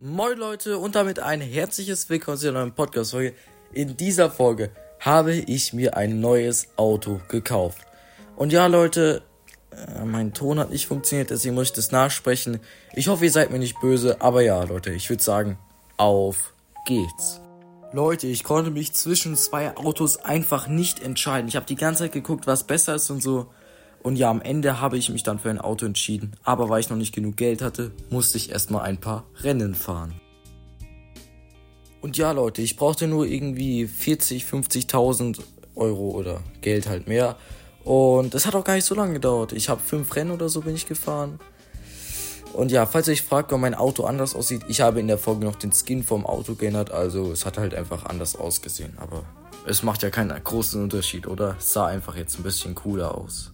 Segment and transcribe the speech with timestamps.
[0.00, 3.34] Moin Leute und damit ein herzliches Willkommen zu einer neuen Podcast-Folge.
[3.72, 7.78] In dieser Folge habe ich mir ein neues Auto gekauft.
[8.36, 9.22] Und ja Leute,
[9.72, 12.60] äh, mein Ton hat nicht funktioniert, deswegen muss ich das nachsprechen.
[12.94, 15.58] Ich hoffe, ihr seid mir nicht böse, aber ja Leute, ich würde sagen,
[15.96, 16.54] auf
[16.86, 17.40] geht's.
[17.92, 21.48] Leute, ich konnte mich zwischen zwei Autos einfach nicht entscheiden.
[21.48, 23.48] Ich habe die ganze Zeit geguckt, was besser ist und so.
[24.02, 26.32] Und ja, am Ende habe ich mich dann für ein Auto entschieden.
[26.42, 30.14] Aber weil ich noch nicht genug Geld hatte, musste ich erstmal ein paar Rennen fahren.
[32.00, 35.40] Und ja, Leute, ich brauchte nur irgendwie 40, 50.000
[35.74, 37.36] Euro oder Geld halt mehr.
[37.84, 39.52] Und das hat auch gar nicht so lange gedauert.
[39.52, 41.40] Ich habe fünf Rennen oder so bin ich gefahren.
[42.52, 45.18] Und ja, falls ihr euch fragt, warum mein Auto anders aussieht, ich habe in der
[45.18, 46.90] Folge noch den Skin vom Auto geändert.
[46.90, 48.96] Also es hat halt einfach anders ausgesehen.
[48.98, 49.24] Aber
[49.66, 51.56] es macht ja keinen großen Unterschied, oder?
[51.58, 53.52] Es sah einfach jetzt ein bisschen cooler aus.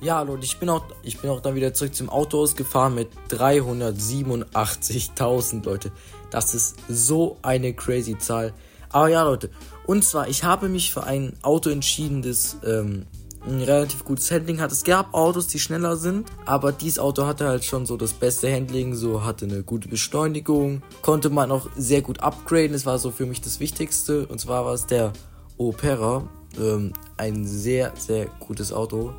[0.00, 3.08] Ja, Leute, ich bin auch, ich bin auch dann wieder zurück zum Autohaus gefahren mit
[3.30, 5.90] 387.000, Leute.
[6.30, 8.52] Das ist so eine crazy Zahl.
[8.90, 9.48] Aber ja, Leute,
[9.86, 13.06] und zwar, ich habe mich für ein Auto entschieden, das ähm,
[13.46, 14.70] ein relativ gutes Handling hat.
[14.70, 18.52] Es gab Autos, die schneller sind, aber dieses Auto hatte halt schon so das beste
[18.52, 22.72] Handling, so hatte eine gute Beschleunigung, konnte man auch sehr gut upgraden.
[22.72, 24.26] Das war so für mich das Wichtigste.
[24.26, 25.14] Und zwar war es der
[25.56, 29.14] Opera, ähm, ein sehr, sehr gutes Auto.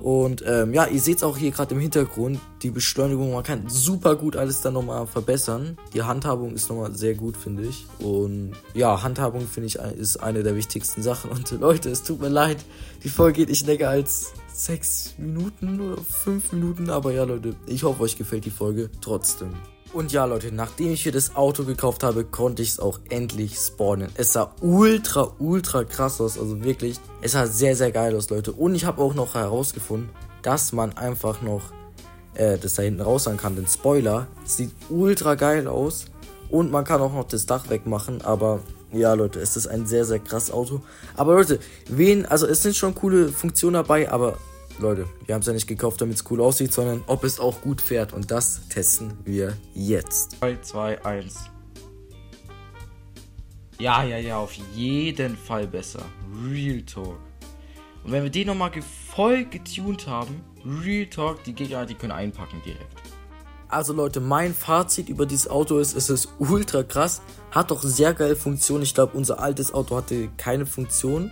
[0.00, 3.68] Und ähm, ja, ihr seht es auch hier gerade im Hintergrund, die Beschleunigung, man kann
[3.68, 5.76] super gut alles dann nochmal verbessern.
[5.92, 7.86] Die Handhabung ist nochmal sehr gut, finde ich.
[7.98, 11.30] Und ja, Handhabung finde ich ist eine der wichtigsten Sachen.
[11.30, 12.58] Und Leute, es tut mir leid,
[13.04, 16.90] die Folge geht nicht länger als sechs Minuten oder fünf Minuten.
[16.90, 19.50] Aber ja, Leute, ich hoffe, euch gefällt die Folge trotzdem.
[19.92, 23.56] Und ja, Leute, nachdem ich hier das Auto gekauft habe, konnte ich es auch endlich
[23.56, 24.08] spawnen.
[24.14, 26.38] Es sah ultra, ultra krass aus.
[26.38, 28.52] Also wirklich, es sah sehr, sehr geil aus, Leute.
[28.52, 30.10] Und ich habe auch noch herausgefunden,
[30.42, 31.72] dass man einfach noch
[32.34, 33.56] äh, das da hinten raushauen kann.
[33.56, 36.04] Den Spoiler sieht ultra geil aus.
[36.50, 38.22] Und man kann auch noch das Dach wegmachen.
[38.22, 38.60] Aber
[38.92, 40.82] ja, Leute, es ist ein sehr, sehr krass Auto.
[41.16, 44.38] Aber Leute, wen, also es sind schon coole Funktionen dabei, aber
[44.80, 47.60] Leute, wir haben es ja nicht gekauft, damit es cool aussieht, sondern ob es auch
[47.60, 48.12] gut fährt.
[48.12, 50.40] Und das testen wir jetzt.
[50.40, 51.34] 3, 2, 1.
[53.78, 56.02] Ja, ja, ja, auf jeden Fall besser.
[56.44, 57.18] Real Talk.
[58.04, 58.70] Und wenn wir den nochmal
[59.14, 63.00] voll getuned haben, Real Talk, die Gegner, die können einpacken direkt.
[63.68, 68.14] Also Leute, mein Fazit über dieses Auto ist, es ist ultra krass, hat doch sehr
[68.14, 68.82] geile Funktionen.
[68.82, 71.30] Ich glaube, unser altes Auto hatte keine Funktion.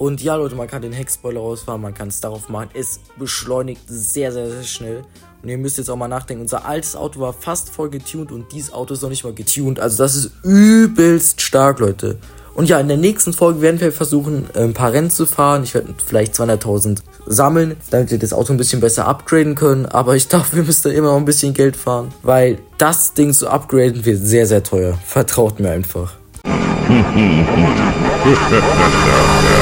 [0.00, 2.70] Und ja, Leute, man kann den Heckspoiler rausfahren, man kann es darauf machen.
[2.72, 5.02] Es beschleunigt sehr, sehr, sehr schnell.
[5.42, 8.50] Und ihr müsst jetzt auch mal nachdenken, unser altes Auto war fast voll getuned und
[8.50, 9.78] dieses Auto ist noch nicht mal getuned.
[9.78, 12.16] Also das ist übelst stark, Leute.
[12.54, 15.64] Und ja, in der nächsten Folge werden wir versuchen, ein paar Rennen zu fahren.
[15.64, 19.84] Ich werde vielleicht 200.000 sammeln, damit wir das Auto ein bisschen besser upgraden können.
[19.84, 23.34] Aber ich glaube, wir müssen da immer noch ein bisschen Geld fahren, weil das Ding
[23.34, 24.98] zu upgraden wird sehr, sehr teuer.
[25.04, 26.14] Vertraut mir einfach.